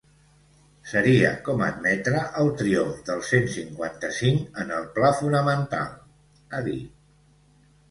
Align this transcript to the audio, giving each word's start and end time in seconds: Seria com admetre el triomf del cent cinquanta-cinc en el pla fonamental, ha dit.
Seria 0.93 1.33
com 1.49 1.61
admetre 1.65 2.21
el 2.43 2.49
triomf 2.63 3.03
del 3.11 3.21
cent 3.29 3.47
cinquanta-cinc 3.57 4.59
en 4.65 4.75
el 4.81 4.89
pla 4.97 5.15
fonamental, 5.23 5.95
ha 6.61 6.67
dit. 6.73 6.93